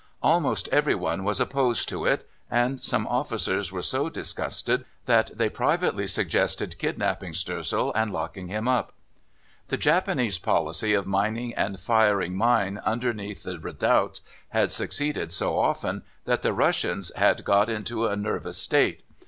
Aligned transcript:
Almost 0.23 0.67
every 0.69 0.95
one 0.95 1.23
was 1.23 1.39
opposed 1.39 1.87
to 1.89 2.05
it, 2.07 2.27
and 2.49 2.81
some 2.83 3.05
officers 3.05 3.71
were 3.71 3.83
so 3.83 4.09
disgusted 4.09 4.83
that 5.05 5.29
they 5.35 5.47
privately 5.47 6.07
suggested 6.07 6.79
kidnapping 6.79 7.33
Stoessel 7.33 7.91
and 7.93 8.11
locking 8.11 8.47
him 8.47 8.67
up. 8.67 8.93
The 9.67 9.77
Japanese 9.77 10.39
policy 10.39 10.95
of 10.95 11.05
mining 11.05 11.53
and 11.53 11.79
firing 11.79 12.35
mines 12.35 12.79
under 12.83 13.13
the 13.13 13.59
redoubts 13.61 14.21
had 14.49 14.71
succeeded 14.71 15.31
so 15.31 15.55
often 15.59 16.01
that 16.25 16.41
the 16.41 16.51
Russians 16.51 17.11
had 17.15 17.45
got 17.45 17.69
into 17.69 18.07
a 18.07 18.15
nervous 18.15 18.57
state. 18.57 19.03